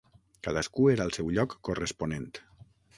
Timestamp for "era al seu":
0.95-1.31